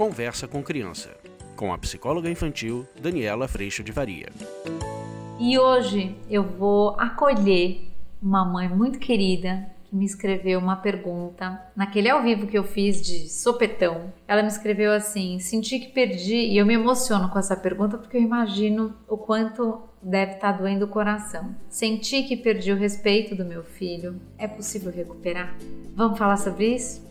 [0.00, 1.10] Conversa com Criança,
[1.54, 4.30] com a psicóloga infantil Daniela Freixo de Varia.
[5.38, 7.86] E hoje eu vou acolher
[8.22, 13.02] uma mãe muito querida que me escreveu uma pergunta naquele ao vivo que eu fiz
[13.02, 14.10] de sopetão.
[14.26, 18.16] Ela me escreveu assim: senti que perdi, e eu me emociono com essa pergunta porque
[18.16, 21.54] eu imagino o quanto deve estar doendo o coração.
[21.68, 24.18] Senti que perdi o respeito do meu filho.
[24.38, 25.54] É possível recuperar?
[25.94, 27.06] Vamos falar sobre isso?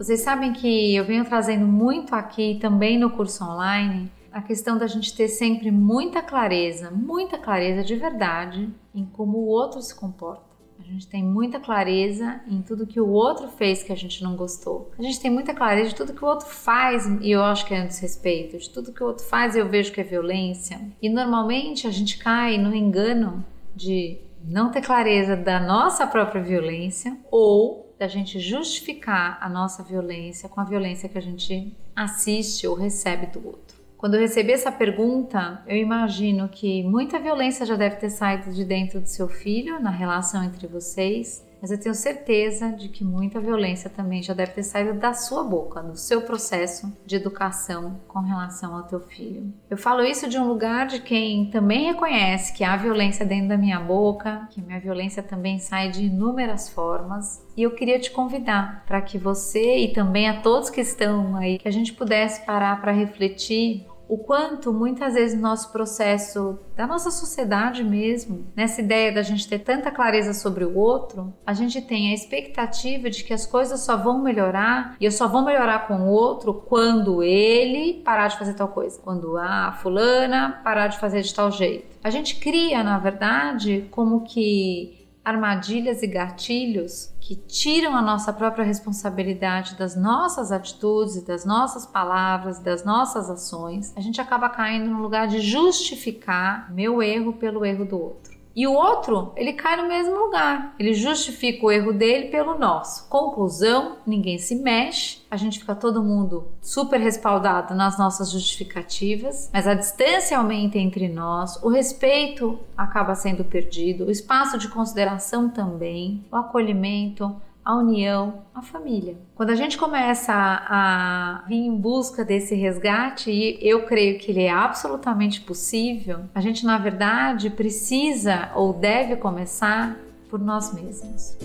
[0.00, 4.86] Vocês sabem que eu venho trazendo muito aqui também no curso online a questão da
[4.86, 10.56] gente ter sempre muita clareza, muita clareza de verdade em como o outro se comporta.
[10.78, 14.36] A gente tem muita clareza em tudo que o outro fez que a gente não
[14.36, 14.90] gostou.
[14.98, 17.74] A gente tem muita clareza de tudo que o outro faz e eu acho que
[17.74, 18.56] é um desrespeito.
[18.56, 20.80] De tudo que o outro faz eu vejo que é violência.
[21.02, 23.44] E normalmente a gente cai no engano
[23.76, 30.48] de não ter clareza da nossa própria violência ou da gente justificar a nossa violência
[30.48, 33.78] com a violência que a gente assiste ou recebe do outro.
[33.98, 38.64] Quando eu recebi essa pergunta, eu imagino que muita violência já deve ter saído de
[38.64, 43.40] dentro do seu filho na relação entre vocês mas eu tenho certeza de que muita
[43.40, 48.20] violência também já deve ter saído da sua boca, no seu processo de educação com
[48.20, 49.52] relação ao teu filho.
[49.68, 53.56] Eu falo isso de um lugar de quem também reconhece que há violência dentro da
[53.56, 57.44] minha boca, que minha violência também sai de inúmeras formas.
[57.56, 61.58] E eu queria te convidar para que você e também a todos que estão aí,
[61.58, 66.84] que a gente pudesse parar para refletir o quanto muitas vezes no nosso processo da
[66.84, 71.80] nossa sociedade mesmo, nessa ideia da gente ter tanta clareza sobre o outro, a gente
[71.80, 75.86] tem a expectativa de que as coisas só vão melhorar e eu só vou melhorar
[75.86, 80.98] com o outro quando ele parar de fazer tal coisa, quando a fulana parar de
[80.98, 81.96] fazer de tal jeito.
[82.02, 84.99] A gente cria, na verdade, como que
[85.30, 92.58] armadilhas e gatilhos que tiram a nossa própria responsabilidade das nossas atitudes, das nossas palavras,
[92.58, 97.84] das nossas ações, a gente acaba caindo no lugar de justificar meu erro pelo erro
[97.84, 98.29] do outro.
[98.54, 100.74] E o outro, ele cai no mesmo lugar.
[100.78, 103.08] Ele justifica o erro dele pelo nosso.
[103.08, 109.66] Conclusão: ninguém se mexe, a gente fica todo mundo super respaldado nas nossas justificativas, mas
[109.66, 116.24] a distância aumenta entre nós, o respeito acaba sendo perdido, o espaço de consideração também,
[116.30, 117.34] o acolhimento
[117.64, 119.16] a união, a família.
[119.34, 124.30] Quando a gente começa a, a vir em busca desse resgate, e eu creio que
[124.30, 129.96] ele é absolutamente possível, a gente na verdade precisa ou deve começar
[130.28, 131.36] por nós mesmos.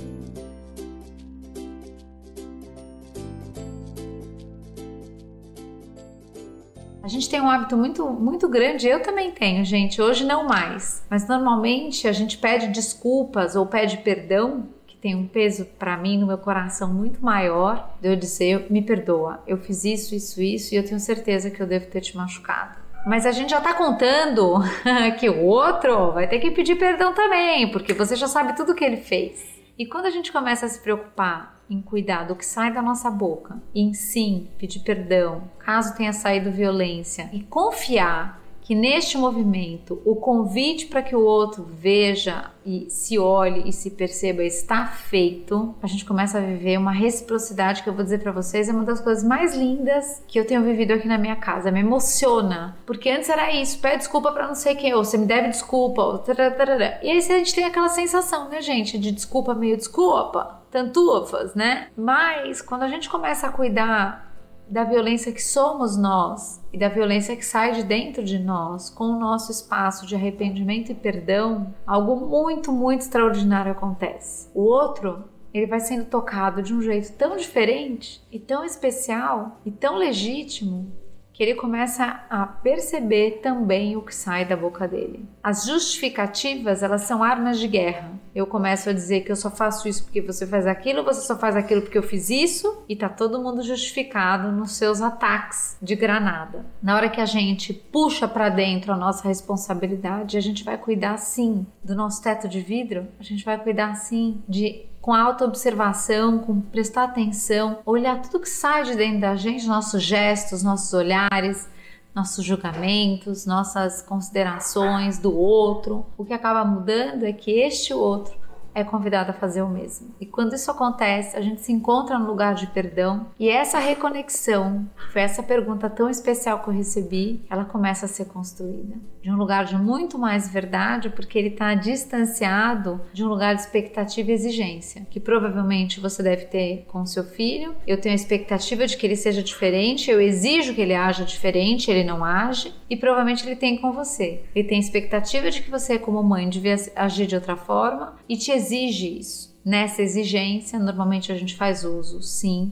[7.03, 11.03] A gente tem um hábito muito, muito grande, eu também tenho, gente, hoje não mais,
[11.07, 14.67] mas normalmente a gente pede desculpas ou pede perdão
[15.05, 19.39] tem um peso para mim no meu coração muito maior de eu dizer, me perdoa,
[19.45, 22.79] eu fiz isso, isso, isso e eu tenho certeza que eu devo ter te machucado.
[23.05, 24.61] Mas a gente já tá contando
[25.19, 28.83] que o outro vai ter que pedir perdão também, porque você já sabe tudo que
[28.83, 29.45] ele fez.
[29.77, 33.11] E quando a gente começa a se preocupar em cuidar do que sai da nossa
[33.11, 40.15] boca, em sim pedir perdão, caso tenha saído violência, e confiar que neste movimento o
[40.15, 45.85] convite para que o outro veja e se olhe e se perceba está feito, a
[45.85, 48.99] gente começa a viver uma reciprocidade que eu vou dizer para vocês é uma das
[48.99, 51.69] coisas mais lindas que eu tenho vivido aqui na minha casa.
[51.69, 55.27] Me emociona, porque antes era isso, pede desculpa para não sei quem, ou você me
[55.27, 56.99] deve desculpa, ou tararara.
[57.03, 61.89] e aí a gente tem aquela sensação, né, gente, de desculpa meio desculpa, tantufas, né?
[61.95, 64.24] Mas quando a gente começa a cuidar
[64.67, 69.05] da violência que somos nós e da violência que sai de dentro de nós, com
[69.05, 74.49] o nosso espaço de arrependimento e perdão, algo muito, muito extraordinário acontece.
[74.53, 79.71] O outro, ele vai sendo tocado de um jeito tão diferente e tão especial e
[79.71, 80.91] tão legítimo
[81.35, 85.27] que ele começa a perceber também o que sai da boca dele.
[85.43, 88.13] As justificativas, elas são armas de guerra.
[88.33, 91.37] Eu começo a dizer que eu só faço isso porque você faz aquilo, você só
[91.37, 95.93] faz aquilo porque eu fiz isso, e tá todo mundo justificado nos seus ataques de
[95.93, 96.65] granada.
[96.81, 101.17] Na hora que a gente puxa para dentro a nossa responsabilidade, a gente vai cuidar
[101.17, 106.59] sim do nosso teto de vidro, a gente vai cuidar sim de com auto-observação, com
[106.59, 111.69] prestar atenção, olhar tudo que sai de dentro da gente, nossos gestos, nossos olhares,
[112.15, 116.07] nossos julgamentos, nossas considerações do outro.
[116.17, 118.35] O que acaba mudando é que este outro
[118.75, 120.13] é convidado a fazer o mesmo.
[120.19, 124.85] E quando isso acontece, a gente se encontra no lugar de perdão e essa reconexão,
[125.11, 128.97] foi essa pergunta tão especial que eu recebi, ela começa a ser construída.
[129.23, 133.61] De um lugar de muito mais verdade, porque ele está distanciado de um lugar de
[133.61, 137.75] expectativa e exigência, que provavelmente você deve ter com seu filho.
[137.87, 141.89] Eu tenho a expectativa de que ele seja diferente, eu exijo que ele haja diferente,
[141.89, 144.43] ele não age, e provavelmente ele tem com você.
[144.53, 148.37] Ele tem a expectativa de que você, como mãe, devia agir de outra forma e
[148.37, 149.55] te isso.
[149.63, 152.71] Nessa exigência, normalmente a gente faz uso, sim,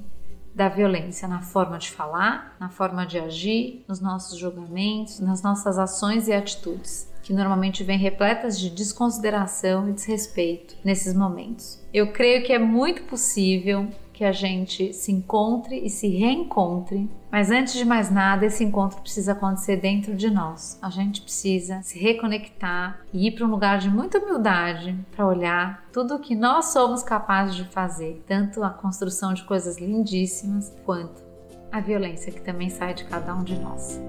[0.54, 5.80] da violência na forma de falar, na forma de agir, nos nossos julgamentos, nas nossas
[5.80, 11.80] ações e atitudes, que normalmente vêm repletas de desconsideração e desrespeito nesses momentos.
[11.94, 17.10] Eu creio que é muito possível que a gente se encontre e se reencontre.
[17.32, 20.78] Mas antes de mais nada, esse encontro precisa acontecer dentro de nós.
[20.82, 25.84] A gente precisa se reconectar e ir para um lugar de muita humildade para olhar
[25.92, 31.24] tudo o que nós somos capazes de fazer, tanto a construção de coisas lindíssimas quanto
[31.72, 34.00] a violência que também sai de cada um de nós.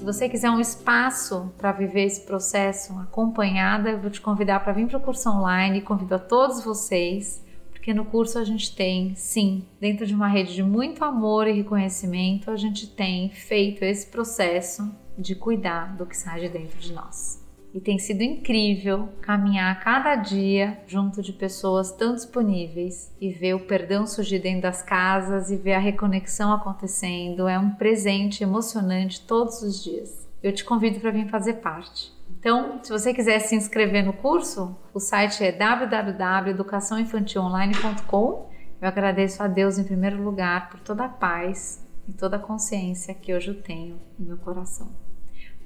[0.00, 4.72] Se você quiser um espaço para viver esse processo acompanhada, eu vou te convidar para
[4.72, 5.82] vir para o curso online.
[5.82, 10.54] Convido a todos vocês, porque no curso a gente tem, sim, dentro de uma rede
[10.54, 16.16] de muito amor e reconhecimento, a gente tem feito esse processo de cuidar do que
[16.16, 17.38] sai de dentro de nós.
[17.72, 23.60] E tem sido incrível caminhar cada dia junto de pessoas tão disponíveis e ver o
[23.60, 27.46] perdão surgir dentro das casas e ver a reconexão acontecendo.
[27.46, 30.28] É um presente emocionante todos os dias.
[30.42, 32.12] Eu te convido para vir fazer parte.
[32.28, 38.50] Então, se você quiser se inscrever no curso, o site é www.educaçãoinfantilonline.com.
[38.80, 43.14] Eu agradeço a Deus em primeiro lugar por toda a paz e toda a consciência
[43.14, 45.09] que hoje eu tenho no meu coração.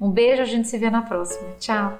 [0.05, 1.51] Um beijo, a gente se vê na próxima.
[1.59, 1.99] Tchau!